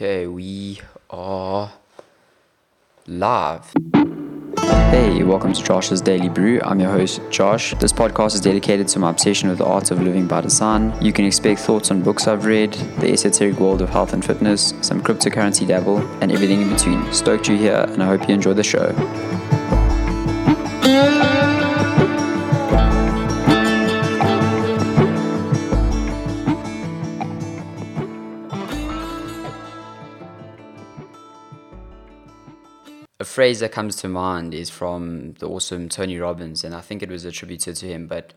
Okay, 0.00 0.28
we 0.28 0.80
are 1.10 1.72
live. 3.08 3.72
Hey, 4.92 5.24
welcome 5.24 5.52
to 5.52 5.60
Josh's 5.60 6.00
Daily 6.00 6.28
Brew. 6.28 6.60
I'm 6.62 6.78
your 6.78 6.92
host, 6.92 7.20
Josh. 7.30 7.74
This 7.80 7.92
podcast 7.92 8.34
is 8.34 8.40
dedicated 8.40 8.86
to 8.88 9.00
my 9.00 9.10
obsession 9.10 9.48
with 9.48 9.58
the 9.58 9.64
art 9.64 9.90
of 9.90 10.00
living 10.00 10.28
by 10.28 10.42
design. 10.42 10.94
You 11.02 11.12
can 11.12 11.24
expect 11.24 11.58
thoughts 11.58 11.90
on 11.90 12.02
books 12.02 12.28
I've 12.28 12.44
read, 12.44 12.74
the 13.00 13.10
esoteric 13.10 13.58
world 13.58 13.82
of 13.82 13.88
health 13.88 14.12
and 14.12 14.24
fitness, 14.24 14.72
some 14.82 15.02
cryptocurrency 15.02 15.66
dabble, 15.66 15.98
and 16.22 16.30
everything 16.30 16.62
in 16.62 16.68
between. 16.68 17.12
Stoked 17.12 17.48
you're 17.48 17.58
here, 17.58 17.84
and 17.88 18.00
I 18.00 18.06
hope 18.06 18.28
you 18.28 18.34
enjoy 18.36 18.54
the 18.54 18.62
show. 18.62 18.94
A 33.20 33.24
phrase 33.24 33.60
that 33.60 33.72
comes 33.72 33.96
to 33.96 34.08
mind 34.08 34.54
is 34.54 34.70
from 34.70 35.34
the 35.40 35.48
awesome 35.48 35.88
Tony 35.88 36.18
Robbins, 36.18 36.62
and 36.62 36.74
I 36.74 36.80
think 36.80 37.02
it 37.02 37.10
was 37.10 37.24
attributed 37.24 37.74
to 37.76 37.86
him, 37.86 38.06
but 38.06 38.32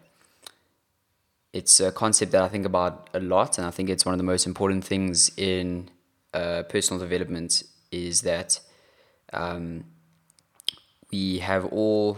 it's 1.54 1.80
a 1.80 1.92
concept 1.92 2.32
that 2.32 2.42
I 2.42 2.48
think 2.48 2.66
about 2.66 3.10
a 3.14 3.20
lot, 3.20 3.58
and 3.58 3.68
I 3.68 3.72
think 3.72 3.90
it's 3.90 4.06
one 4.06 4.14
of 4.14 4.18
the 4.18 4.24
most 4.24 4.48
important 4.48 4.84
things 4.84 5.32
in 5.38 5.90
uh, 6.34 6.64
personal 6.64 7.00
development 7.00 7.64
is 7.92 8.22
that 8.22 8.60
um, 9.34 9.84
we 11.12 11.40
have 11.40 11.66
all, 11.66 12.18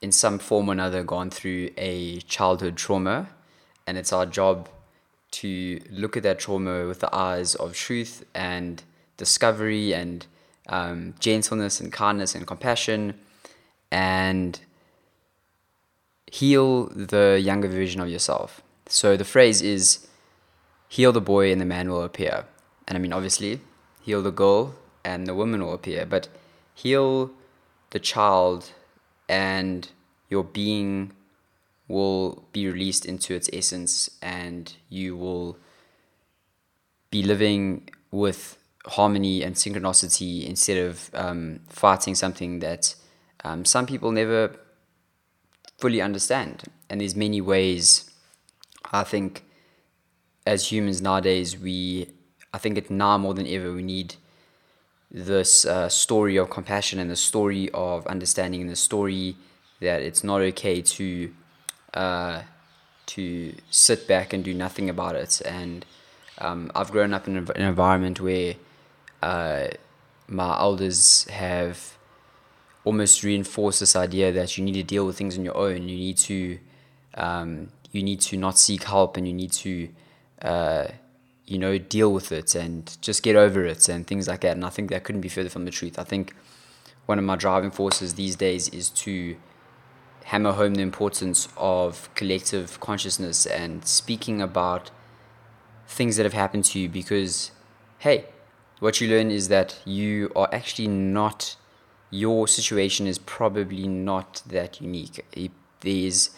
in 0.00 0.12
some 0.12 0.38
form 0.38 0.68
or 0.68 0.72
another, 0.72 1.02
gone 1.02 1.30
through 1.30 1.70
a 1.76 2.20
childhood 2.20 2.76
trauma, 2.76 3.28
and 3.86 3.98
it's 3.98 4.12
our 4.12 4.26
job 4.26 4.68
to 5.30 5.80
look 5.90 6.16
at 6.16 6.22
that 6.22 6.38
trauma 6.38 6.86
with 6.86 7.00
the 7.00 7.14
eyes 7.14 7.54
of 7.56 7.74
truth 7.74 8.24
and 8.34 8.84
discovery 9.16 9.92
and 9.94 10.26
um, 10.68 11.14
gentleness 11.18 11.80
and 11.80 11.92
kindness 11.92 12.34
and 12.34 12.46
compassion 12.46 13.18
and 13.90 14.60
heal 16.30 16.86
the 16.86 17.40
younger 17.42 17.68
version 17.68 18.00
of 18.00 18.08
yourself. 18.08 18.62
So 18.86 19.16
the 19.16 19.24
phrase 19.24 19.62
is 19.62 20.06
heal 20.88 21.12
the 21.12 21.20
boy 21.20 21.52
and 21.52 21.60
the 21.60 21.64
man 21.64 21.90
will 21.90 22.02
appear. 22.02 22.44
And 22.86 22.96
I 22.96 23.00
mean, 23.00 23.12
obviously, 23.12 23.60
heal 24.02 24.22
the 24.22 24.30
girl 24.30 24.74
and 25.04 25.26
the 25.26 25.34
woman 25.34 25.62
will 25.62 25.74
appear, 25.74 26.06
but 26.06 26.28
heal 26.74 27.30
the 27.90 27.98
child 27.98 28.72
and 29.28 29.88
your 30.28 30.44
being 30.44 31.12
will 31.86 32.44
be 32.52 32.68
released 32.68 33.06
into 33.06 33.34
its 33.34 33.48
essence 33.52 34.10
and 34.20 34.74
you 34.90 35.16
will 35.16 35.56
be 37.10 37.22
living 37.22 37.88
with 38.10 38.58
harmony 38.86 39.42
and 39.42 39.54
synchronicity 39.54 40.46
instead 40.46 40.78
of 40.78 41.10
um, 41.14 41.60
fighting 41.68 42.14
something 42.14 42.60
that 42.60 42.94
um, 43.44 43.64
some 43.64 43.86
people 43.86 44.10
never 44.12 44.56
fully 45.78 46.00
understand. 46.00 46.64
And 46.88 47.00
there's 47.00 47.14
many 47.14 47.40
ways, 47.40 48.10
I 48.92 49.04
think, 49.04 49.44
as 50.46 50.72
humans 50.72 51.02
nowadays, 51.02 51.58
we, 51.58 52.08
I 52.52 52.58
think 52.58 52.78
it 52.78 52.90
now 52.90 53.18
more 53.18 53.34
than 53.34 53.46
ever, 53.46 53.72
we 53.72 53.82
need 53.82 54.14
this 55.10 55.64
uh, 55.64 55.88
story 55.88 56.36
of 56.36 56.50
compassion 56.50 56.98
and 56.98 57.10
the 57.10 57.16
story 57.16 57.70
of 57.72 58.06
understanding 58.06 58.60
and 58.60 58.70
the 58.70 58.76
story 58.76 59.36
that 59.80 60.02
it's 60.02 60.22
not 60.24 60.40
okay 60.40 60.82
to 60.82 61.32
uh, 61.94 62.42
to 63.06 63.54
sit 63.70 64.06
back 64.06 64.34
and 64.34 64.44
do 64.44 64.52
nothing 64.52 64.90
about 64.90 65.14
it. 65.14 65.40
And 65.44 65.86
um, 66.38 66.70
I've 66.74 66.90
grown 66.90 67.14
up 67.14 67.26
in 67.26 67.38
an 67.38 67.50
environment 67.56 68.20
where 68.20 68.54
uh, 69.22 69.68
my 70.26 70.58
elders 70.58 71.24
have 71.24 71.98
almost 72.84 73.22
reinforced 73.22 73.80
this 73.80 73.96
idea 73.96 74.32
that 74.32 74.56
you 74.56 74.64
need 74.64 74.74
to 74.74 74.82
deal 74.82 75.06
with 75.06 75.16
things 75.16 75.36
on 75.36 75.44
your 75.44 75.56
own. 75.56 75.88
You 75.88 75.96
need 75.96 76.16
to 76.18 76.58
um, 77.14 77.68
you 77.90 78.02
need 78.02 78.20
to 78.20 78.36
not 78.36 78.58
seek 78.58 78.84
help, 78.84 79.16
and 79.16 79.26
you 79.26 79.34
need 79.34 79.52
to 79.52 79.88
uh, 80.42 80.88
you 81.46 81.58
know 81.58 81.78
deal 81.78 82.12
with 82.12 82.30
it 82.32 82.54
and 82.54 82.96
just 83.00 83.22
get 83.22 83.36
over 83.36 83.64
it 83.64 83.88
and 83.88 84.06
things 84.06 84.28
like 84.28 84.40
that. 84.42 84.52
And 84.52 84.64
I 84.64 84.70
think 84.70 84.90
that 84.90 85.04
couldn't 85.04 85.22
be 85.22 85.28
further 85.28 85.48
from 85.48 85.64
the 85.64 85.70
truth. 85.70 85.98
I 85.98 86.04
think 86.04 86.34
one 87.06 87.18
of 87.18 87.24
my 87.24 87.36
driving 87.36 87.70
forces 87.70 88.14
these 88.14 88.36
days 88.36 88.68
is 88.68 88.90
to 88.90 89.36
hammer 90.24 90.52
home 90.52 90.74
the 90.74 90.82
importance 90.82 91.48
of 91.56 92.10
collective 92.14 92.78
consciousness 92.80 93.46
and 93.46 93.86
speaking 93.86 94.42
about 94.42 94.90
things 95.86 96.18
that 96.18 96.24
have 96.24 96.34
happened 96.34 96.66
to 96.66 96.78
you 96.78 96.86
because 96.86 97.50
hey 98.00 98.26
what 98.80 99.00
you 99.00 99.08
learn 99.08 99.30
is 99.30 99.48
that 99.48 99.80
you 99.84 100.30
are 100.36 100.48
actually 100.52 100.88
not, 100.88 101.56
your 102.10 102.46
situation 102.46 103.06
is 103.06 103.18
probably 103.18 103.88
not 103.88 104.42
that 104.46 104.80
unique. 104.80 105.24
There's 105.80 106.30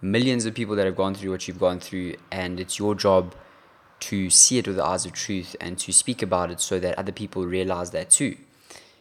millions 0.00 0.44
of 0.44 0.54
people 0.54 0.76
that 0.76 0.86
have 0.86 0.96
gone 0.96 1.14
through 1.14 1.30
what 1.30 1.46
you've 1.46 1.60
gone 1.60 1.80
through, 1.80 2.16
and 2.30 2.60
it's 2.60 2.78
your 2.78 2.94
job 2.94 3.34
to 4.00 4.28
see 4.28 4.58
it 4.58 4.66
with 4.66 4.76
the 4.76 4.84
eyes 4.84 5.06
of 5.06 5.12
truth 5.12 5.56
and 5.60 5.78
to 5.78 5.92
speak 5.92 6.20
about 6.20 6.50
it 6.50 6.60
so 6.60 6.78
that 6.78 6.98
other 6.98 7.12
people 7.12 7.46
realize 7.46 7.90
that 7.92 8.10
too, 8.10 8.36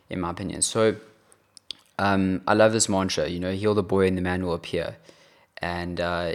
in 0.09 0.19
my 0.19 0.29
opinion. 0.29 0.61
So, 0.61 0.95
um, 1.99 2.41
I 2.47 2.53
love 2.53 2.73
this 2.73 2.89
mantra, 2.89 3.27
you 3.27 3.39
know, 3.39 3.51
heal 3.51 3.73
the 3.73 3.83
boy 3.83 4.07
and 4.07 4.17
the 4.17 4.21
man 4.21 4.45
will 4.45 4.53
appear. 4.53 4.97
And 5.57 5.99
uh, 5.99 6.33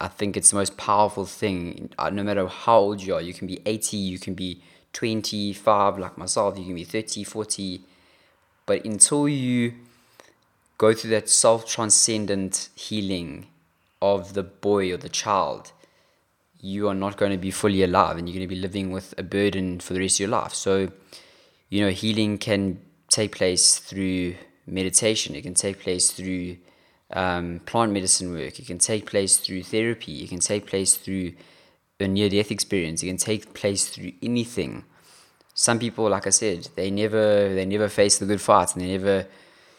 I 0.00 0.08
think 0.08 0.36
it's 0.36 0.50
the 0.50 0.56
most 0.56 0.76
powerful 0.76 1.26
thing. 1.26 1.90
Uh, 1.98 2.10
no 2.10 2.22
matter 2.22 2.46
how 2.46 2.78
old 2.78 3.02
you 3.02 3.14
are, 3.14 3.20
you 3.20 3.34
can 3.34 3.46
be 3.46 3.60
80, 3.66 3.96
you 3.96 4.18
can 4.18 4.34
be 4.34 4.62
25 4.96 5.98
like 5.98 6.16
myself 6.16 6.58
you 6.58 6.64
can 6.64 6.74
be 6.74 6.84
30 6.84 7.22
40 7.22 7.80
but 8.64 8.82
until 8.84 9.28
you 9.28 9.74
go 10.78 10.94
through 10.94 11.10
that 11.10 11.28
self 11.28 11.66
transcendent 11.66 12.70
healing 12.74 13.46
of 14.00 14.32
the 14.32 14.42
boy 14.42 14.90
or 14.92 14.96
the 14.96 15.10
child 15.10 15.72
you 16.60 16.88
are 16.88 16.94
not 16.94 17.16
going 17.16 17.32
to 17.32 17.38
be 17.38 17.50
fully 17.50 17.82
alive 17.82 18.16
and 18.16 18.28
you're 18.28 18.34
going 18.34 18.48
to 18.48 18.54
be 18.54 18.60
living 18.60 18.90
with 18.90 19.14
a 19.18 19.22
burden 19.22 19.78
for 19.78 19.92
the 19.92 20.00
rest 20.00 20.16
of 20.16 20.20
your 20.20 20.28
life. 20.30 20.54
So 20.54 20.90
you 21.68 21.80
know 21.82 21.90
healing 21.90 22.38
can 22.38 22.80
take 23.08 23.36
place 23.36 23.78
through 23.78 24.36
meditation. 24.66 25.34
It 25.34 25.42
can 25.42 25.54
take 25.54 25.80
place 25.80 26.10
through 26.10 26.56
um, 27.10 27.60
plant 27.66 27.92
medicine 27.92 28.32
work. 28.32 28.58
It 28.58 28.66
can 28.66 28.78
take 28.78 29.06
place 29.06 29.36
through 29.36 29.62
therapy. 29.64 30.24
It 30.24 30.30
can 30.30 30.40
take 30.40 30.66
place 30.66 30.96
through 30.96 31.32
a 32.00 32.08
near 32.08 32.28
death 32.28 32.50
experience. 32.50 33.02
It 33.02 33.06
can 33.06 33.16
take 33.16 33.54
place 33.54 33.88
through 33.88 34.12
anything. 34.22 34.84
Some 35.54 35.78
people, 35.78 36.08
like 36.10 36.26
I 36.26 36.30
said, 36.30 36.68
they 36.74 36.90
never 36.90 37.54
they 37.54 37.64
never 37.64 37.88
face 37.88 38.18
the 38.18 38.26
good 38.26 38.40
fights 38.40 38.74
and 38.74 38.82
they 38.82 38.92
never 38.98 39.26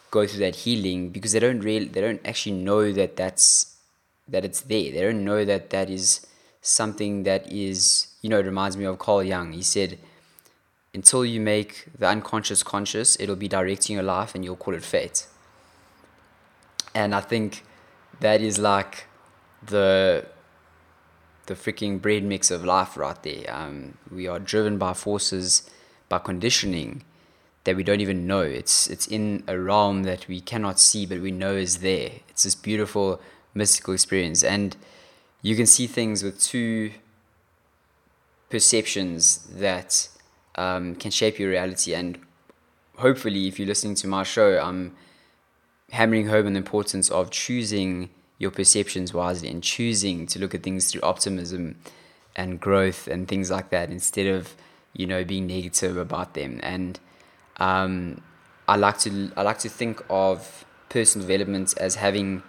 go 0.09 0.25
through 0.25 0.39
that 0.39 0.55
healing 0.55 1.09
because 1.09 1.33
they 1.33 1.39
don't 1.39 1.59
really 1.59 1.87
they 1.87 2.01
don't 2.01 2.25
actually 2.25 2.53
know 2.55 2.91
that 2.91 3.15
that's 3.15 3.77
that 4.27 4.43
it's 4.43 4.61
there. 4.61 4.91
They 4.91 5.01
don't 5.01 5.23
know 5.23 5.45
that 5.45 5.69
that 5.69 5.89
is 5.89 6.25
something 6.61 7.23
that 7.23 7.51
is 7.51 8.07
you 8.21 8.29
know 8.29 8.39
it 8.39 8.45
reminds 8.45 8.75
me 8.75 8.85
of 8.85 8.97
Carl 8.97 9.23
Jung. 9.23 9.53
He 9.53 9.63
said, 9.63 9.99
"Until 10.93 11.23
you 11.23 11.39
make 11.39 11.85
the 11.97 12.07
unconscious 12.07 12.63
conscious, 12.63 13.19
it'll 13.19 13.35
be 13.35 13.47
directing 13.47 13.95
your 13.95 14.03
life, 14.03 14.33
and 14.33 14.43
you'll 14.43 14.55
call 14.55 14.73
it 14.73 14.83
fate." 14.83 15.27
And 16.95 17.13
I 17.13 17.21
think 17.21 17.63
that 18.19 18.41
is 18.41 18.57
like 18.57 19.05
the 19.63 20.25
the 21.47 21.55
freaking 21.55 22.01
bread 22.01 22.23
mix 22.23 22.51
of 22.51 22.63
life 22.63 22.95
right 22.95 23.21
there. 23.23 23.45
Um, 23.49 23.97
we 24.11 24.27
are 24.27 24.39
driven 24.39 24.77
by 24.77 24.93
forces, 24.93 25.69
by 26.07 26.19
conditioning 26.19 27.03
that 27.63 27.75
we 27.75 27.83
don't 27.83 27.99
even 27.99 28.27
know. 28.27 28.41
It's 28.41 28.87
it's 28.87 29.07
in 29.07 29.43
a 29.47 29.59
realm 29.59 30.03
that 30.03 30.27
we 30.27 30.39
cannot 30.39 30.79
see, 30.79 31.05
but 31.05 31.19
we 31.19 31.31
know 31.31 31.53
is 31.55 31.79
there. 31.79 32.11
It's 32.29 32.43
this 32.43 32.55
beautiful 32.55 33.19
mystical 33.53 33.93
experience, 33.93 34.43
and 34.43 34.77
you 35.41 35.55
can 35.55 35.65
see 35.65 35.87
things 35.87 36.23
with 36.23 36.39
two 36.39 36.91
perceptions 38.49 39.39
that 39.51 40.07
um, 40.55 40.95
can 40.95 41.11
shape 41.11 41.39
your 41.39 41.49
reality. 41.49 41.93
And 41.93 42.19
hopefully, 42.97 43.47
if 43.47 43.59
you're 43.59 43.67
listening 43.67 43.95
to 43.95 44.07
my 44.07 44.23
show, 44.23 44.59
I'm 44.59 44.95
hammering 45.91 46.27
home 46.27 46.47
on 46.47 46.53
the 46.53 46.57
importance 46.57 47.09
of 47.09 47.31
choosing 47.31 48.09
your 48.37 48.51
perceptions 48.51 49.13
wisely 49.13 49.49
and 49.49 49.63
choosing 49.63 50.27
to 50.27 50.39
look 50.39 50.53
at 50.53 50.63
things 50.63 50.91
through 50.91 51.01
optimism 51.01 51.75
and 52.35 52.59
growth 52.59 53.07
and 53.07 53.27
things 53.27 53.49
like 53.49 53.69
that 53.71 53.89
instead 53.89 54.27
of 54.27 54.55
you 54.93 55.07
know 55.07 55.23
being 55.23 55.47
negative 55.47 55.97
about 55.97 56.33
them. 56.33 56.59
And 56.63 56.99
um, 57.57 58.21
I 58.67 58.75
like 58.75 58.99
to 58.99 59.31
I 59.35 59.41
like 59.41 59.59
to 59.59 59.69
think 59.69 60.03
of 60.09 60.65
personal 60.89 61.27
development 61.27 61.73
as 61.77 61.95
having 61.95 62.43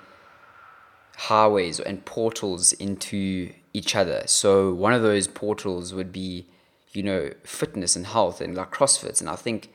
highways 1.16 1.80
and 1.80 2.04
portals 2.04 2.72
into 2.74 3.52
each 3.72 3.96
other. 3.96 4.22
So 4.26 4.72
one 4.72 4.92
of 4.92 5.02
those 5.02 5.26
portals 5.26 5.92
would 5.94 6.12
be 6.12 6.46
you 6.92 7.02
know 7.02 7.30
fitness 7.44 7.96
and 7.96 8.06
health 8.06 8.40
and 8.40 8.54
like 8.54 8.72
CrossFit. 8.72 9.20
And 9.20 9.30
I 9.30 9.36
think 9.36 9.72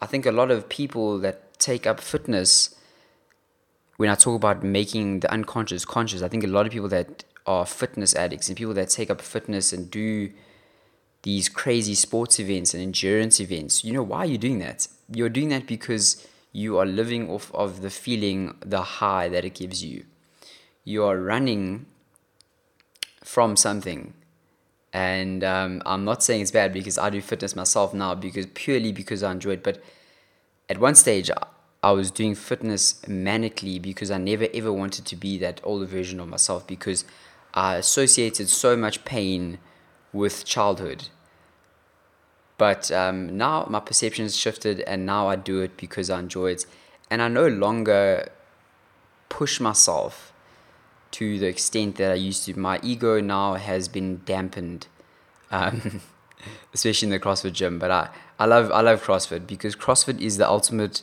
I 0.00 0.06
think 0.06 0.26
a 0.26 0.32
lot 0.32 0.50
of 0.50 0.68
people 0.68 1.18
that 1.18 1.58
take 1.58 1.86
up 1.86 2.00
fitness 2.00 2.74
when 4.00 4.08
I 4.08 4.14
talk 4.14 4.34
about 4.34 4.62
making 4.64 5.20
the 5.20 5.30
unconscious 5.30 5.84
conscious, 5.84 6.22
I 6.22 6.28
think 6.28 6.42
a 6.42 6.46
lot 6.46 6.64
of 6.64 6.72
people 6.72 6.88
that 6.88 7.22
are 7.44 7.66
fitness 7.66 8.16
addicts 8.16 8.48
and 8.48 8.56
people 8.56 8.72
that 8.72 8.88
take 8.88 9.10
up 9.10 9.20
fitness 9.20 9.74
and 9.74 9.90
do 9.90 10.30
these 11.20 11.50
crazy 11.50 11.94
sports 11.94 12.40
events 12.40 12.72
and 12.72 12.82
endurance 12.82 13.40
events. 13.40 13.84
You 13.84 13.92
know, 13.92 14.02
why 14.02 14.20
are 14.20 14.26
you 14.26 14.38
doing 14.38 14.58
that? 14.60 14.88
You're 15.12 15.28
doing 15.28 15.50
that 15.50 15.66
because 15.66 16.26
you 16.50 16.78
are 16.78 16.86
living 16.86 17.28
off 17.28 17.54
of 17.54 17.82
the 17.82 17.90
feeling, 17.90 18.56
the 18.64 18.80
high 18.80 19.28
that 19.28 19.44
it 19.44 19.52
gives 19.52 19.84
you. 19.84 20.06
You 20.82 21.04
are 21.04 21.18
running 21.18 21.84
from 23.22 23.54
something. 23.54 24.14
And 24.94 25.44
um, 25.44 25.82
I'm 25.84 26.06
not 26.06 26.22
saying 26.22 26.40
it's 26.40 26.50
bad 26.50 26.72
because 26.72 26.96
I 26.96 27.10
do 27.10 27.20
fitness 27.20 27.54
myself 27.54 27.92
now 27.92 28.14
because 28.14 28.46
purely 28.54 28.92
because 28.92 29.22
I 29.22 29.32
enjoy 29.32 29.50
it. 29.50 29.62
But 29.62 29.82
at 30.70 30.78
one 30.78 30.94
stage, 30.94 31.30
I 31.82 31.92
was 31.92 32.10
doing 32.10 32.34
fitness 32.34 33.00
manically 33.06 33.80
because 33.80 34.10
I 34.10 34.18
never 34.18 34.48
ever 34.52 34.72
wanted 34.72 35.06
to 35.06 35.16
be 35.16 35.38
that 35.38 35.60
older 35.64 35.86
version 35.86 36.20
of 36.20 36.28
myself 36.28 36.66
because 36.66 37.04
I 37.54 37.76
associated 37.76 38.48
so 38.48 38.76
much 38.76 39.04
pain 39.04 39.58
with 40.12 40.44
childhood. 40.44 41.08
But 42.58 42.92
um, 42.92 43.38
now 43.38 43.66
my 43.70 43.80
perception 43.80 44.26
has 44.26 44.36
shifted, 44.36 44.80
and 44.80 45.06
now 45.06 45.28
I 45.28 45.36
do 45.36 45.62
it 45.62 45.78
because 45.78 46.10
I 46.10 46.18
enjoy 46.18 46.50
it, 46.50 46.66
and 47.10 47.22
I 47.22 47.28
no 47.28 47.48
longer 47.48 48.28
push 49.30 49.60
myself 49.60 50.34
to 51.12 51.38
the 51.38 51.46
extent 51.46 51.96
that 51.96 52.12
I 52.12 52.16
used 52.16 52.44
to. 52.44 52.58
My 52.58 52.78
ego 52.82 53.18
now 53.20 53.54
has 53.54 53.88
been 53.88 54.20
dampened, 54.26 54.88
um, 55.50 56.02
especially 56.74 57.06
in 57.06 57.10
the 57.12 57.18
CrossFit 57.18 57.54
gym. 57.54 57.78
But 57.78 57.90
I, 57.90 58.10
I 58.38 58.44
love 58.44 58.70
I 58.70 58.82
love 58.82 59.02
CrossFit 59.02 59.46
because 59.46 59.74
CrossFit 59.74 60.20
is 60.20 60.36
the 60.36 60.46
ultimate. 60.46 61.02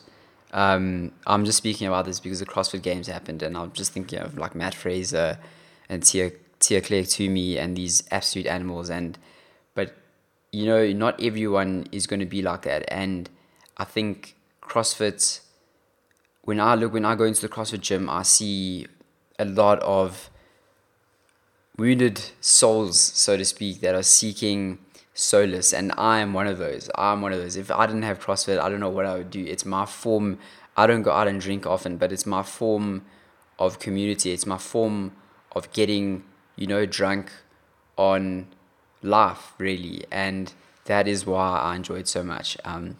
Um, 0.51 1.11
I'm 1.25 1.45
just 1.45 1.57
speaking 1.57 1.87
about 1.87 2.05
this 2.05 2.19
because 2.19 2.39
the 2.39 2.45
CrossFit 2.45 2.81
Games 2.81 3.07
happened, 3.07 3.43
and 3.43 3.57
I'm 3.57 3.71
just 3.73 3.91
thinking 3.91 4.19
of 4.19 4.37
like 4.37 4.55
Mat 4.55 4.73
Fraser 4.73 5.39
and 5.89 6.03
Tia 6.03 6.31
Tia 6.59 6.81
Clair 6.81 7.03
Toomey 7.03 7.57
and 7.57 7.75
these 7.75 8.03
absolute 8.11 8.47
animals. 8.47 8.89
And 8.89 9.17
but 9.75 9.95
you 10.51 10.65
know, 10.65 10.91
not 10.93 11.21
everyone 11.21 11.87
is 11.91 12.07
going 12.07 12.19
to 12.19 12.25
be 12.25 12.41
like 12.41 12.63
that. 12.63 12.85
And 12.87 13.29
I 13.77 13.83
think 13.83 14.35
CrossFit. 14.61 15.41
When 16.43 16.61
I 16.61 16.75
look, 16.75 16.93
when 16.93 17.03
I 17.03 17.15
go 17.15 17.25
into 17.25 17.41
the 17.41 17.49
CrossFit 17.49 17.81
gym, 17.81 18.09
I 18.09 18.23
see 18.23 18.87
a 19.37 19.43
lot 19.43 19.79
of 19.81 20.29
wounded 21.77 22.21
souls, 22.41 22.99
so 22.99 23.37
to 23.37 23.45
speak, 23.45 23.81
that 23.81 23.93
are 23.93 24.03
seeking 24.03 24.79
solace. 25.17 25.73
And 25.73 25.91
I 25.97 26.19
am 26.19 26.33
one 26.33 26.47
of 26.47 26.57
those. 26.57 26.89
I'm 26.95 27.21
one 27.21 27.33
of 27.33 27.39
those. 27.39 27.57
If 27.57 27.71
I 27.71 27.85
didn't 27.85 28.03
have 28.03 28.19
CrossFit, 28.19 28.59
I 28.59 28.69
don't 28.69 28.79
know 28.79 28.89
what 28.89 29.05
I 29.05 29.17
would 29.17 29.29
do. 29.29 29.43
It's 29.43 29.65
my 29.65 29.85
form. 29.85 30.39
I 30.77 30.87
don't 30.87 31.01
go 31.01 31.11
out 31.11 31.27
and 31.27 31.41
drink 31.41 31.65
often, 31.65 31.97
but 31.97 32.11
it's 32.11 32.25
my 32.25 32.43
form 32.43 33.05
of 33.59 33.79
community. 33.79 34.31
It's 34.31 34.45
my 34.45 34.57
form 34.57 35.13
of 35.51 35.71
getting 35.73 36.23
you 36.57 36.67
know, 36.67 36.85
drunk 36.85 37.31
on 37.97 38.47
life, 39.01 39.53
really. 39.57 40.03
And 40.11 40.51
that 40.85 41.07
is 41.07 41.25
why 41.25 41.59
I 41.59 41.75
enjoy 41.75 41.99
it 41.99 42.07
so 42.09 42.23
much. 42.23 42.57
Um, 42.65 42.97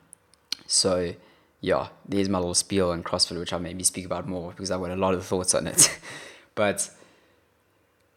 so, 0.65 1.13
yeah, 1.59 1.89
there's 2.07 2.29
my 2.29 2.37
little 2.37 2.53
spiel 2.53 2.91
on 2.91 3.03
CrossFit, 3.03 3.37
which 3.37 3.51
I'll 3.51 3.59
maybe 3.59 3.83
speak 3.83 4.05
about 4.05 4.27
more 4.27 4.51
because 4.51 4.71
I've 4.71 4.79
got 4.79 4.91
a 4.91 4.95
lot 4.95 5.15
of 5.15 5.25
thoughts 5.25 5.53
on 5.53 5.67
it. 5.67 5.99
but 6.55 6.89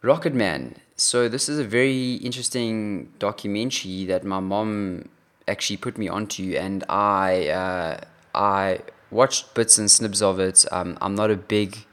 Rocket 0.03 0.35
Man. 0.35 0.77
So, 0.97 1.29
this 1.29 1.49
is 1.49 1.59
a 1.59 1.65
very 1.65 2.15
interesting 2.15 3.13
documentary 3.19 4.05
that 4.07 4.25
my 4.25 4.41
mom 4.41 5.09
actually 5.49 5.77
put 5.77 5.99
me 5.99 6.09
onto, 6.09 6.55
and 6.57 6.85
I, 6.89 7.49
uh, 7.49 8.01
I 8.35 8.81
watched 9.11 9.55
bits 9.55 9.79
and 9.79 9.91
snips 9.91 10.23
of 10.23 10.39
it. 10.41 10.65
Um, 10.71 10.97
I'm 11.01 11.15
not 11.15 11.31
a 11.31 11.37
big 11.37 11.85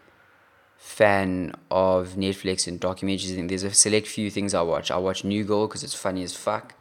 fan 0.78 1.54
of 1.70 2.16
Netflix 2.16 2.68
and 2.68 2.80
documentaries. 2.80 3.38
And 3.38 3.50
there's 3.50 3.64
a 3.64 3.74
select 3.74 4.08
few 4.08 4.32
things 4.32 4.54
I 4.54 4.62
watch. 4.62 4.90
I 4.90 4.98
watch 4.98 5.24
New 5.24 5.44
Girl 5.44 5.68
because 5.68 5.84
it's 5.84 5.94
funny 5.94 6.24
as 6.24 6.34
fuck. 6.36 6.76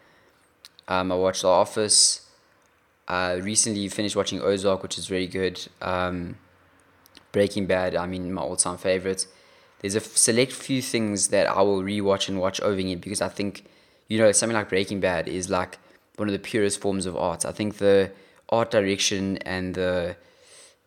Um, 0.88 1.10
I 1.10 1.16
watch 1.16 1.42
The 1.42 1.48
Office. 1.48 2.22
Uh, 3.08 3.38
recently 3.40 3.88
finished 3.88 4.16
watching 4.16 4.40
Ozark, 4.40 4.82
which 4.82 4.96
is 4.96 5.06
very 5.06 5.26
good. 5.26 5.66
Um, 5.82 6.36
Breaking 7.32 7.66
Bad, 7.66 7.94
I 7.94 8.06
mean, 8.06 8.32
my 8.32 8.42
all 8.42 8.56
time 8.56 8.78
favorite. 8.78 9.26
There's 9.80 9.94
a 9.94 10.00
select 10.00 10.52
few 10.52 10.80
things 10.82 11.28
that 11.28 11.46
I 11.46 11.62
will 11.62 11.82
rewatch 11.82 12.28
and 12.28 12.40
watch 12.40 12.60
over 12.60 12.78
again 12.78 12.98
because 12.98 13.20
I 13.20 13.28
think, 13.28 13.64
you 14.08 14.18
know, 14.18 14.32
something 14.32 14.56
like 14.56 14.68
Breaking 14.68 15.00
Bad 15.00 15.28
is 15.28 15.50
like 15.50 15.78
one 16.16 16.28
of 16.28 16.32
the 16.32 16.38
purest 16.38 16.80
forms 16.80 17.06
of 17.06 17.16
art. 17.16 17.44
I 17.44 17.52
think 17.52 17.76
the 17.76 18.10
art 18.48 18.70
direction 18.70 19.36
and 19.38 19.74
the 19.74 20.16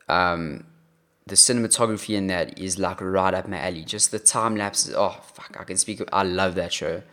um, 0.08 0.66
the 1.28 1.36
cinematography 1.36 2.16
in 2.16 2.28
that 2.28 2.58
is 2.60 2.80
like 2.80 3.00
right 3.02 3.34
up 3.34 3.48
my 3.48 3.60
alley. 3.60 3.84
Just 3.84 4.12
the 4.12 4.20
time 4.20 4.56
lapses. 4.56 4.94
Oh 4.96 5.18
fuck, 5.34 5.56
I 5.60 5.64
can 5.64 5.78
speak. 5.78 6.02
I 6.12 6.24
love 6.24 6.56
that 6.56 6.74
show. 6.74 7.04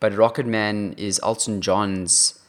But 0.00 0.16
Rocket 0.16 0.46
Man 0.46 0.94
is 0.96 1.20
Elton 1.22 1.60
John's 1.60 2.40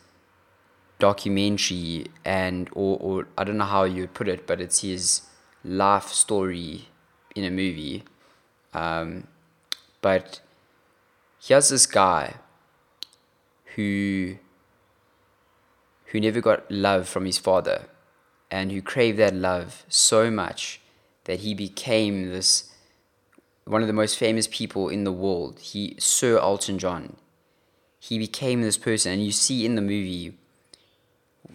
documentary, 0.99 2.07
and 2.23 2.69
or 2.71 2.97
or 2.99 3.27
I 3.37 3.43
don't 3.43 3.57
know 3.57 3.65
how 3.65 3.83
you 3.83 4.01
would 4.01 4.13
put 4.13 4.27
it, 4.27 4.47
but 4.47 4.61
it's 4.61 4.81
his 4.81 5.21
life 5.63 6.07
story 6.07 6.87
in 7.35 7.43
a 7.43 7.51
movie. 7.51 8.03
Um, 8.73 9.27
but 10.01 10.41
here's 11.39 11.69
this 11.69 11.85
guy 11.85 12.35
who 13.75 14.37
who 16.05 16.19
never 16.19 16.41
got 16.41 16.69
love 16.69 17.07
from 17.07 17.25
his 17.25 17.39
father 17.39 17.85
and 18.51 18.71
who 18.71 18.81
craved 18.81 19.17
that 19.17 19.33
love 19.33 19.83
so 19.89 20.29
much 20.29 20.79
that 21.23 21.39
he 21.39 21.55
became 21.55 22.29
this 22.29 22.71
one 23.65 23.81
of 23.81 23.87
the 23.87 23.93
most 23.93 24.17
famous 24.17 24.47
people 24.47 24.89
in 24.89 25.03
the 25.05 25.11
world. 25.11 25.59
He 25.59 25.95
Sir 25.97 26.37
Elton 26.37 26.77
John. 26.77 27.15
He 27.99 28.19
became 28.19 28.61
this 28.61 28.77
person, 28.77 29.13
and 29.13 29.23
you 29.23 29.31
see 29.31 29.65
in 29.65 29.75
the 29.75 29.81
movie, 29.81 30.37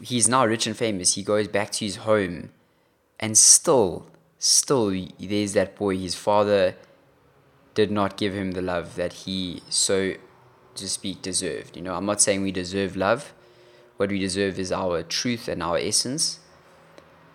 he's 0.03 0.29
now 0.29 0.47
rich 0.47 0.67
and 0.67 0.77
famous. 0.77 1.15
He 1.15 1.23
goes 1.23 1.47
back 1.47 1.71
to 1.73 1.85
his 1.85 1.97
home, 1.97 2.51
and 3.21 3.37
still, 3.37 4.07
still, 4.39 4.91
there's 5.21 5.53
that 5.53 5.77
boy. 5.77 5.99
His 5.99 6.15
father 6.15 6.75
did 7.81 7.91
not 8.01 8.17
give 8.23 8.33
him 8.41 8.53
the 8.59 8.65
love 8.73 8.97
that 9.01 9.13
he 9.25 9.63
so 9.69 9.97
to 10.75 10.89
speak 10.89 11.23
deserved. 11.31 11.77
You 11.77 11.83
know, 11.83 11.95
I'm 11.95 12.07
not 12.13 12.21
saying 12.21 12.43
we 12.43 12.53
deserve 12.53 12.97
love. 12.97 13.33
What 13.99 14.11
we 14.11 14.19
deserve 14.19 14.59
is 14.59 14.71
our 14.73 15.03
truth 15.03 15.49
and 15.49 15.63
our 15.63 15.79
essence 15.91 16.41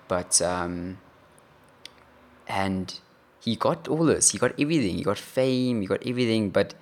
but 0.07 0.41
um, 0.41 0.99
and 2.47 2.99
he 3.39 3.55
got 3.55 3.87
all 3.87 4.05
this. 4.05 4.31
He 4.31 4.37
got 4.37 4.51
everything. 4.59 4.95
He 4.97 5.03
got 5.03 5.17
fame. 5.17 5.81
He 5.81 5.87
got 5.87 6.05
everything. 6.05 6.49
But 6.49 6.75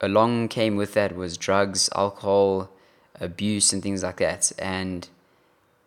along 0.00 0.48
came 0.48 0.76
with 0.76 0.94
that 0.94 1.14
was 1.14 1.36
drugs, 1.36 1.88
alcohol, 1.94 2.70
abuse, 3.20 3.72
and 3.72 3.82
things 3.82 4.02
like 4.02 4.18
that. 4.18 4.52
And 4.58 5.08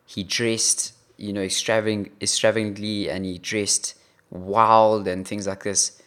he 0.06 0.24
dressed, 0.24 0.94
you 1.18 1.33
know, 1.33 1.42
extravagant, 1.42 2.11
extravagantly, 2.21 3.09
and 3.09 3.26
he 3.26 3.38
dressed 3.38 3.95
wild 4.30 5.07
and 5.07 5.28
things 5.28 5.47
like 5.47 5.64
this. 5.64 6.02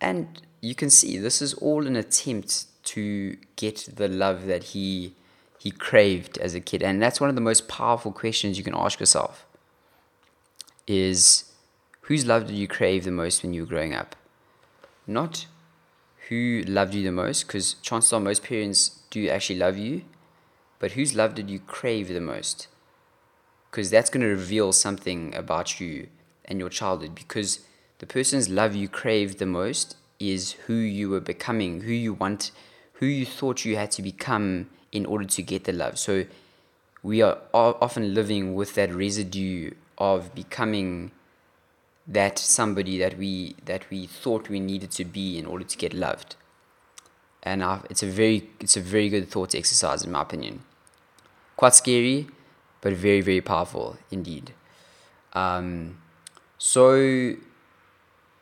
And 0.00 0.42
you 0.60 0.74
can 0.74 0.90
see 0.90 1.18
this 1.18 1.42
is 1.42 1.54
all 1.54 1.86
an 1.86 1.96
attempt 1.96 2.66
to 2.84 3.36
get 3.56 3.88
the 3.96 4.08
love 4.08 4.46
that 4.46 4.64
he 4.64 5.14
he 5.58 5.72
craved 5.72 6.38
as 6.38 6.54
a 6.54 6.60
kid. 6.60 6.82
And 6.82 7.02
that's 7.02 7.20
one 7.20 7.28
of 7.28 7.34
the 7.34 7.40
most 7.40 7.66
powerful 7.66 8.12
questions 8.12 8.56
you 8.58 8.64
can 8.64 8.76
ask 8.76 9.00
yourself 9.00 9.44
is 10.86 11.52
whose 12.02 12.24
love 12.24 12.46
did 12.46 12.56
you 12.56 12.68
crave 12.68 13.04
the 13.04 13.10
most 13.10 13.42
when 13.42 13.52
you 13.52 13.62
were 13.62 13.68
growing 13.68 13.92
up? 13.92 14.14
Not 15.06 15.46
who 16.28 16.62
loved 16.66 16.94
you 16.94 17.02
the 17.02 17.12
most, 17.12 17.46
because 17.46 17.74
chances 17.74 18.12
are 18.12 18.20
most 18.20 18.44
parents 18.44 19.00
do 19.10 19.28
actually 19.28 19.58
love 19.58 19.76
you, 19.78 20.02
but 20.78 20.92
whose 20.92 21.14
love 21.14 21.34
did 21.34 21.50
you 21.50 21.58
crave 21.58 22.08
the 22.08 22.20
most? 22.20 22.68
Because 23.70 23.90
that's 23.90 24.10
going 24.10 24.22
to 24.22 24.28
reveal 24.28 24.72
something 24.72 25.34
about 25.34 25.80
you 25.80 26.08
and 26.44 26.58
your 26.58 26.68
childhood, 26.68 27.14
because 27.14 27.60
the 27.98 28.06
person's 28.06 28.48
love 28.48 28.74
you 28.74 28.88
crave 28.88 29.38
the 29.38 29.46
most 29.46 29.96
is 30.18 30.52
who 30.66 30.74
you 30.74 31.10
were 31.10 31.20
becoming, 31.20 31.82
who 31.82 31.92
you 31.92 32.14
want, 32.14 32.50
who 32.94 33.06
you 33.06 33.24
thought 33.24 33.64
you 33.64 33.76
had 33.76 33.90
to 33.92 34.02
become 34.02 34.68
in 34.92 35.06
order 35.06 35.24
to 35.24 35.42
get 35.42 35.64
the 35.64 35.72
love. 35.72 35.98
So 35.98 36.24
we 37.02 37.22
are 37.22 37.38
often 37.52 38.14
living 38.14 38.54
with 38.54 38.74
that 38.74 38.92
residue 38.92 39.72
of 39.96 40.34
becoming 40.34 41.10
that 42.06 42.38
somebody 42.38 42.98
that 42.98 43.18
we 43.18 43.54
that 43.66 43.88
we 43.90 44.06
thought 44.06 44.48
we 44.48 44.60
needed 44.60 44.90
to 44.90 45.04
be 45.04 45.38
in 45.38 45.46
order 45.46 45.64
to 45.64 45.76
get 45.76 45.92
loved. 45.92 46.36
And 47.42 47.62
uh, 47.62 47.80
it's 47.90 48.02
a 48.02 48.06
very 48.06 48.48
it's 48.60 48.76
a 48.76 48.80
very 48.80 49.08
good 49.08 49.28
thought 49.28 49.54
exercise 49.54 50.04
in 50.04 50.12
my 50.12 50.22
opinion. 50.22 50.62
Quite 51.56 51.74
scary, 51.74 52.28
but 52.80 52.94
very 52.94 53.20
very 53.20 53.40
powerful 53.40 53.98
indeed. 54.10 54.52
Um, 55.34 55.98
so 56.56 57.36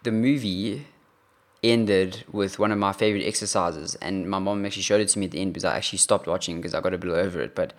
the 0.07 0.13
movie 0.13 0.87
ended 1.65 2.23
with 2.31 2.61
one 2.61 2.71
of 2.71 2.79
my 2.79 2.93
favorite 2.93 3.25
exercises, 3.25 3.97
and 3.97 4.31
my 4.31 4.39
mom 4.39 4.65
actually 4.65 4.83
showed 4.83 5.01
it 5.01 5.09
to 5.09 5.19
me 5.19 5.27
at 5.27 5.33
the 5.33 5.41
end 5.41 5.53
because 5.53 5.65
I 5.65 5.77
actually 5.77 5.99
stopped 5.99 6.29
watching 6.29 6.57
because 6.57 6.75
I 6.75 6.81
got 6.81 6.95
a 6.95 6.99
bit 6.99 7.11
over 7.11 7.41
it, 7.41 7.57
but 7.57 7.73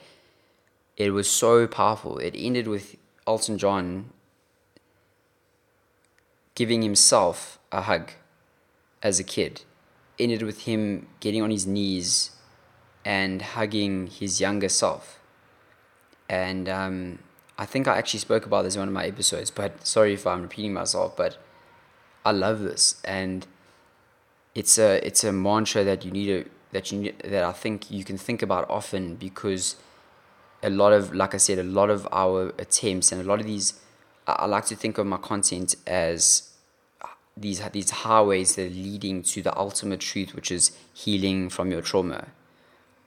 it 0.97 1.11
was 1.11 1.29
so 1.29 1.67
powerful. 1.67 2.17
It 2.17 2.35
ended 2.37 2.67
with 2.67 2.97
Elton 3.25 3.57
John 3.57 4.09
giving 6.53 6.81
himself 6.81 7.59
a 7.71 7.83
hug 7.83 8.11
as 9.01 9.21
a 9.21 9.23
kid. 9.23 9.61
Ended 10.19 10.41
with 10.41 10.63
him 10.63 11.07
getting 11.21 11.41
on 11.41 11.49
his 11.49 11.65
knees 11.65 12.31
and 13.05 13.41
hugging 13.41 14.07
his 14.07 14.41
younger 14.41 14.67
self. 14.67 15.21
And 16.27 16.67
um, 16.67 17.19
I 17.57 17.65
think 17.65 17.87
I 17.87 17.97
actually 17.97 18.19
spoke 18.19 18.45
about 18.45 18.63
this 18.63 18.75
in 18.75 18.81
one 18.81 18.89
of 18.89 18.93
my 18.93 19.05
episodes, 19.05 19.49
but 19.49 19.87
sorry 19.87 20.13
if 20.13 20.27
I'm 20.27 20.41
repeating 20.41 20.73
myself, 20.73 21.15
but 21.15 21.37
I 22.27 22.31
love 22.31 22.59
this. 22.59 23.01
And 23.05 23.47
it's 24.53 24.77
a 24.77 25.05
it's 25.05 25.23
a 25.23 25.31
mantra 25.31 25.83
that 25.85 26.03
you 26.03 26.11
need 26.11 26.27
to 26.27 26.49
that 26.73 26.91
you 26.91 27.13
that 27.23 27.43
I 27.43 27.53
think 27.53 27.89
you 27.89 28.03
can 28.03 28.17
think 28.17 28.41
about 28.41 28.69
often 28.69 29.15
because 29.15 29.77
a 30.61 30.69
lot 30.69 30.91
of 30.91 31.15
like 31.15 31.33
I 31.33 31.37
said, 31.37 31.57
a 31.57 31.63
lot 31.63 31.89
of 31.89 32.07
our 32.11 32.49
attempts 32.57 33.11
and 33.11 33.21
a 33.21 33.23
lot 33.23 33.39
of 33.39 33.45
these 33.45 33.79
I, 34.27 34.33
I 34.43 34.45
like 34.45 34.65
to 34.65 34.75
think 34.75 34.97
of 34.97 35.05
my 35.05 35.17
content 35.17 35.75
as 35.85 36.51
these 37.37 37.61
these 37.71 37.91
highways 37.91 38.55
that 38.55 38.65
are 38.65 38.69
leading 38.69 39.23
to 39.23 39.41
the 39.41 39.57
ultimate 39.57 40.01
truth, 40.01 40.35
which 40.35 40.51
is 40.51 40.77
healing 40.93 41.49
from 41.49 41.71
your 41.71 41.81
trauma. 41.81 42.27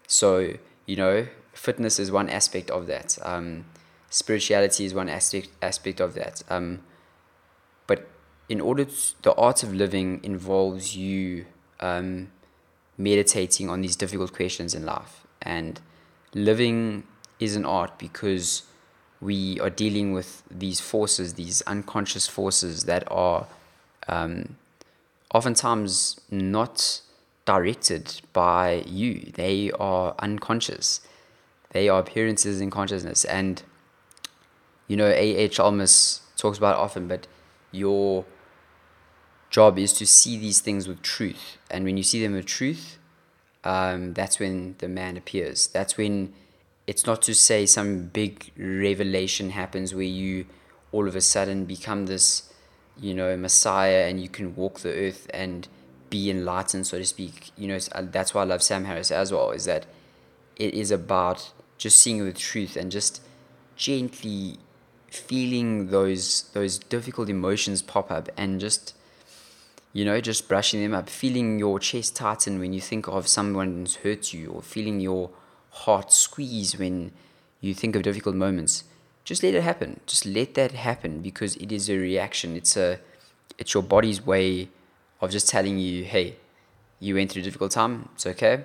So 0.06 0.54
you 0.86 0.96
know, 0.96 1.26
fitness 1.52 1.98
is 1.98 2.10
one 2.10 2.30
aspect 2.30 2.70
of 2.70 2.86
that. 2.86 3.18
Um, 3.22 3.66
spirituality 4.08 4.86
is 4.86 4.94
one 4.94 5.10
aspect 5.10 5.50
aspect 5.60 6.00
of 6.00 6.14
that. 6.14 6.42
Um, 6.48 6.80
in 8.50 8.60
order, 8.60 8.84
to, 8.84 9.22
the 9.22 9.32
art 9.36 9.62
of 9.62 9.72
living 9.72 10.20
involves 10.24 10.96
you 10.96 11.46
um, 11.78 12.32
meditating 12.98 13.70
on 13.70 13.80
these 13.80 13.94
difficult 13.94 14.32
questions 14.34 14.74
in 14.74 14.84
life, 14.84 15.24
and 15.40 15.80
living 16.34 17.04
is 17.38 17.54
an 17.54 17.64
art 17.64 17.96
because 17.96 18.64
we 19.20 19.60
are 19.60 19.70
dealing 19.70 20.12
with 20.12 20.42
these 20.50 20.80
forces, 20.80 21.34
these 21.34 21.62
unconscious 21.62 22.26
forces 22.26 22.84
that 22.86 23.04
are 23.08 23.46
um, 24.08 24.56
oftentimes 25.32 26.20
not 26.28 27.02
directed 27.44 28.20
by 28.32 28.82
you. 28.84 29.30
They 29.34 29.70
are 29.78 30.16
unconscious. 30.18 31.00
They 31.70 31.88
are 31.88 32.00
appearances 32.00 32.60
in 32.60 32.70
consciousness. 32.70 33.24
And, 33.24 33.62
you 34.88 34.96
know, 34.96 35.08
ah 35.08 35.48
Chalmers 35.48 36.22
talks 36.36 36.58
about 36.58 36.76
often, 36.76 37.06
but 37.06 37.28
your 37.70 38.24
job 39.50 39.78
is 39.78 39.92
to 39.94 40.06
see 40.06 40.38
these 40.38 40.60
things 40.60 40.88
with 40.88 41.02
truth. 41.02 41.58
And 41.70 41.84
when 41.84 41.96
you 41.96 42.02
see 42.02 42.22
them 42.22 42.32
with 42.32 42.46
truth, 42.46 42.98
um, 43.64 44.14
that's 44.14 44.38
when 44.38 44.76
the 44.78 44.88
man 44.88 45.16
appears. 45.16 45.66
That's 45.66 45.98
when 45.98 46.32
it's 46.86 47.06
not 47.06 47.20
to 47.22 47.34
say 47.34 47.66
some 47.66 48.06
big 48.06 48.52
revelation 48.56 49.50
happens 49.50 49.94
where 49.94 50.04
you 50.04 50.46
all 50.92 51.06
of 51.06 51.14
a 51.14 51.20
sudden 51.20 51.64
become 51.66 52.06
this, 52.06 52.52
you 52.98 53.14
know, 53.14 53.36
messiah 53.36 54.06
and 54.08 54.20
you 54.20 54.28
can 54.28 54.56
walk 54.56 54.80
the 54.80 54.92
earth 54.92 55.28
and 55.32 55.68
be 56.08 56.30
enlightened, 56.30 56.86
so 56.86 56.98
to 56.98 57.04
speak. 57.04 57.50
You 57.56 57.68
know, 57.68 57.78
uh, 57.92 58.02
that's 58.10 58.34
why 58.34 58.42
I 58.42 58.44
love 58.44 58.62
Sam 58.62 58.84
Harris 58.84 59.10
as 59.10 59.32
well, 59.32 59.50
is 59.52 59.66
that 59.66 59.86
it 60.56 60.74
is 60.74 60.90
about 60.90 61.52
just 61.78 61.96
seeing 61.96 62.24
the 62.24 62.32
truth 62.32 62.76
and 62.76 62.90
just 62.90 63.22
gently 63.76 64.58
feeling 65.08 65.88
those 65.88 66.50
those 66.52 66.78
difficult 66.78 67.28
emotions 67.28 67.82
pop 67.82 68.10
up 68.10 68.28
and 68.36 68.60
just 68.60 68.94
you 69.92 70.04
know 70.04 70.20
just 70.20 70.48
brushing 70.48 70.80
them 70.82 70.94
up 70.94 71.08
feeling 71.08 71.58
your 71.58 71.78
chest 71.78 72.16
tighten 72.16 72.58
when 72.60 72.72
you 72.72 72.80
think 72.80 73.08
of 73.08 73.26
someone's 73.26 73.96
hurt 73.96 74.32
you 74.32 74.50
or 74.50 74.62
feeling 74.62 75.00
your 75.00 75.30
heart 75.70 76.12
squeeze 76.12 76.78
when 76.78 77.12
you 77.60 77.74
think 77.74 77.94
of 77.96 78.02
difficult 78.02 78.34
moments. 78.34 78.84
Just 79.24 79.42
let 79.42 79.54
it 79.54 79.62
happen. 79.62 80.00
Just 80.06 80.26
let 80.26 80.54
that 80.54 80.72
happen 80.72 81.20
because 81.20 81.56
it 81.56 81.70
is 81.70 81.88
a 81.88 81.96
reaction. 81.96 82.56
It's 82.56 82.76
a 82.76 82.98
it's 83.58 83.74
your 83.74 83.82
body's 83.82 84.24
way 84.24 84.68
of 85.20 85.30
just 85.30 85.48
telling 85.48 85.78
you 85.78 86.04
hey 86.04 86.36
you 86.98 87.14
went 87.14 87.30
through 87.30 87.42
a 87.42 87.44
difficult 87.44 87.72
time. 87.72 88.08
It's 88.14 88.26
okay. 88.26 88.64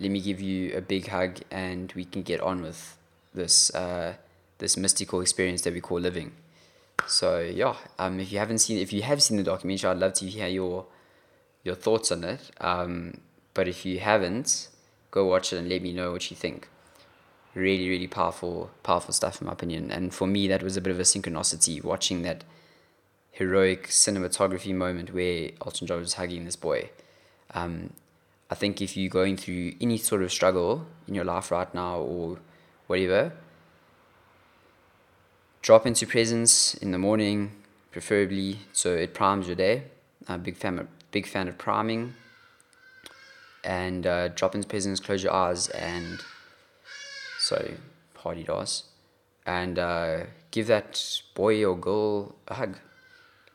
Let 0.00 0.10
me 0.10 0.20
give 0.20 0.40
you 0.40 0.76
a 0.76 0.80
big 0.80 1.08
hug 1.08 1.40
and 1.50 1.92
we 1.94 2.04
can 2.04 2.22
get 2.22 2.40
on 2.40 2.62
with 2.62 2.96
this 3.32 3.74
uh, 3.74 4.14
this 4.58 4.76
mystical 4.76 5.20
experience 5.20 5.62
that 5.62 5.74
we 5.74 5.80
call 5.80 6.00
living. 6.00 6.32
So 7.06 7.40
yeah, 7.40 7.76
um, 7.98 8.20
if 8.20 8.32
you 8.32 8.38
haven't 8.38 8.58
seen, 8.58 8.78
if 8.78 8.92
you 8.92 9.02
have 9.02 9.22
seen 9.22 9.36
the 9.36 9.42
documentary, 9.42 9.90
I'd 9.90 9.98
love 9.98 10.14
to 10.14 10.26
hear 10.26 10.48
your 10.48 10.86
your 11.62 11.74
thoughts 11.74 12.12
on 12.12 12.24
it. 12.24 12.50
Um, 12.60 13.20
but 13.54 13.68
if 13.68 13.84
you 13.86 14.00
haven't, 14.00 14.68
go 15.10 15.26
watch 15.26 15.52
it 15.52 15.58
and 15.58 15.68
let 15.68 15.82
me 15.82 15.92
know 15.92 16.12
what 16.12 16.30
you 16.30 16.36
think. 16.36 16.68
Really, 17.54 17.88
really 17.88 18.08
powerful, 18.08 18.70
powerful 18.82 19.14
stuff 19.14 19.40
in 19.40 19.46
my 19.46 19.52
opinion. 19.52 19.90
And 19.90 20.12
for 20.12 20.26
me, 20.26 20.48
that 20.48 20.62
was 20.62 20.76
a 20.76 20.80
bit 20.80 20.90
of 20.90 20.98
a 20.98 21.04
synchronicity 21.04 21.82
watching 21.82 22.22
that 22.22 22.42
heroic 23.30 23.88
cinematography 23.88 24.74
moment 24.74 25.12
where 25.14 25.50
Elton 25.64 25.86
John 25.86 26.00
was 26.00 26.14
hugging 26.14 26.44
this 26.44 26.56
boy. 26.56 26.90
Um, 27.52 27.92
I 28.50 28.54
think 28.54 28.82
if 28.82 28.96
you're 28.96 29.10
going 29.10 29.36
through 29.36 29.74
any 29.80 29.98
sort 29.98 30.22
of 30.22 30.32
struggle 30.32 30.86
in 31.08 31.14
your 31.14 31.24
life 31.24 31.50
right 31.50 31.72
now 31.74 31.98
or 31.98 32.38
whatever, 32.86 33.32
drop 35.64 35.86
into 35.86 36.06
presence 36.06 36.74
in 36.74 36.90
the 36.90 36.98
morning, 36.98 37.50
preferably, 37.90 38.58
so 38.72 38.94
it 38.94 39.14
primes 39.14 39.46
your 39.46 39.56
day. 39.56 39.84
I'm 40.28 40.40
a 40.40 40.44
big 40.44 40.56
fan 40.56 40.78
of, 40.78 40.86
big 41.10 41.26
fan 41.26 41.48
of 41.48 41.56
priming. 41.56 42.14
And 43.64 44.06
uh, 44.06 44.28
drop 44.28 44.54
into 44.54 44.68
presence, 44.68 45.00
close 45.00 45.22
your 45.24 45.32
eyes, 45.32 45.68
and 45.70 46.20
sorry, 47.38 47.78
party 48.12 48.42
does, 48.42 48.84
and 49.46 49.78
uh, 49.78 50.24
give 50.50 50.66
that 50.66 51.02
boy 51.34 51.64
or 51.64 51.74
girl 51.74 52.34
a 52.46 52.54
hug, 52.54 52.76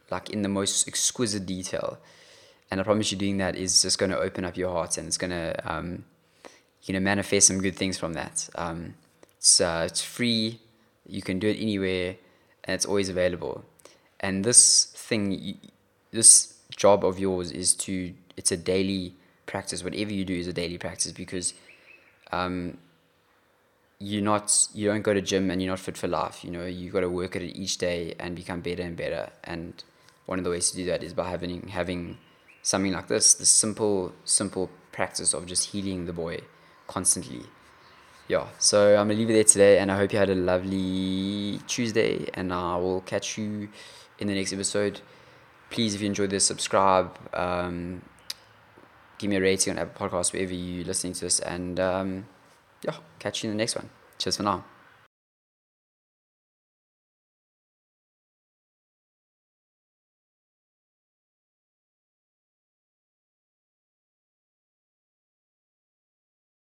like 0.10 0.32
in 0.32 0.42
the 0.42 0.50
most 0.50 0.88
exquisite 0.88 1.46
detail 1.46 2.00
and 2.72 2.80
I 2.80 2.84
promise 2.84 3.12
you, 3.12 3.18
doing 3.18 3.38
that 3.38 3.56
is 3.56 3.82
just 3.82 3.98
going 3.98 4.12
to 4.12 4.20
open 4.20 4.46
up 4.46 4.56
your 4.56 4.72
heart, 4.72 4.98
and 4.98 5.08
it's 5.08 5.18
going 5.18 5.32
to, 5.32 5.56
um, 5.66 6.06
you 6.84 6.94
know, 6.94 7.00
manifest 7.00 7.48
some 7.48 7.60
good 7.62 7.75
things 7.75 7.98
from 7.98 8.13
that. 8.13 8.48
Um, 8.56 8.94
it's 9.38 9.60
uh, 9.60 9.88
it's 9.88 10.01
free. 10.01 10.60
You 11.10 11.22
can 11.22 11.39
do 11.39 11.48
it 11.48 11.58
anywhere, 11.60 12.16
and 12.63 12.75
it's 12.75 12.86
always 12.86 13.10
available. 13.10 13.63
And 14.20 14.44
this 14.44 14.86
thing, 14.86 15.58
this 16.12 16.56
job 16.75 17.06
of 17.06 17.20
yours 17.20 17.51
is 17.51 17.74
to. 17.75 18.13
It's 18.38 18.51
a 18.51 18.58
daily 18.58 19.16
practice. 19.46 19.84
Whatever 19.84 20.13
you 20.13 20.24
do 20.25 20.36
is 20.36 20.48
a 20.48 20.54
daily 20.54 20.78
practice 20.78 21.12
because. 21.12 21.54
Um, 22.32 22.78
you're 24.01 24.24
not 24.24 24.70
you 24.74 24.88
don't 24.88 25.01
go 25.01 25.13
to 25.13 25.20
gym 25.20 25.51
and 25.51 25.62
you're 25.62 25.72
not 25.72 25.80
fit 25.80 25.98
for 25.98 26.08
life 26.08 26.42
you 26.46 26.50
know 26.50 26.66
you've 26.66 26.94
got 26.94 27.01
to 27.01 27.10
work 27.10 27.36
at 27.36 27.42
it 27.42 27.54
each 27.58 27.78
day 27.80 28.16
and 28.18 28.34
become 28.34 28.62
better 28.62 28.82
and 28.82 28.96
better 28.96 29.30
and 29.44 29.84
one 30.25 30.38
of 30.38 30.46
the 30.46 30.50
ways 30.50 30.72
to 30.72 30.78
do 30.78 30.86
that 30.86 31.04
is 31.04 31.13
by 31.13 31.28
having 31.28 31.68
having 31.68 32.18
something 32.62 32.92
like 32.92 33.08
this, 33.08 33.34
the 33.34 33.46
simple, 33.46 34.13
simple 34.25 34.70
practice 34.92 35.34
of 35.34 35.46
just 35.46 35.72
healing 35.72 36.06
the 36.06 36.13
boy 36.13 36.39
constantly. 36.88 37.42
Yeah, 38.29 38.45
so 38.59 38.95
I'm 38.95 39.07
gonna 39.07 39.17
leave 39.17 39.31
it 39.31 39.33
there 39.33 39.43
today, 39.43 39.79
and 39.79 39.91
I 39.91 39.98
hope 39.98 40.13
you 40.13 40.19
had 40.19 40.29
a 40.29 40.36
lovely 40.36 41.59
Tuesday, 41.65 42.29
and 42.36 42.53
I 42.53 42.77
will 42.77 43.01
catch 43.01 43.39
you 43.39 43.69
in 44.19 44.27
the 44.27 44.36
next 44.36 44.53
episode. 44.53 45.01
Please, 45.71 45.95
if 45.95 46.01
you 46.01 46.05
enjoyed 46.05 46.29
this, 46.29 46.45
subscribe, 46.45 47.17
um, 47.33 48.03
give 49.17 49.31
me 49.31 49.38
a 49.38 49.41
rating 49.41 49.74
on 49.74 49.79
Apple 49.79 50.09
Podcasts 50.09 50.31
wherever 50.31 50.53
you're 50.53 50.86
listening 50.86 51.13
to 51.13 51.21
this, 51.21 51.39
and 51.39 51.79
um, 51.79 52.27
yeah, 52.83 52.98
catch 53.17 53.43
you 53.43 53.50
in 53.50 53.57
the 53.57 53.62
next 53.63 53.75
one. 53.75 53.89
Cheers 54.19 54.38
for 54.38 54.43
now. 54.43 54.63